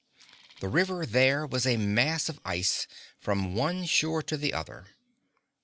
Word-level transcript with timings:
The 0.61 0.67
river 0.67 1.05
there 1.05 1.45
was 1.45 1.67
a 1.67 1.77
mass 1.77 2.27
of 2.27 2.39
ice 2.43 2.87
from 3.19 3.53
one 3.53 3.85
shore 3.85 4.23
to 4.23 4.35
the 4.35 4.51
other. 4.51 4.87